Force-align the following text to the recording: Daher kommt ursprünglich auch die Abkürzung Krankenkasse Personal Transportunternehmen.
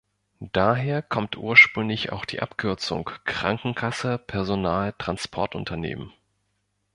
Daher 0.53 1.03
kommt 1.03 1.37
ursprünglich 1.37 2.11
auch 2.11 2.25
die 2.25 2.39
Abkürzung 2.41 3.07
Krankenkasse 3.25 4.17
Personal 4.17 4.93
Transportunternehmen. 4.93 6.11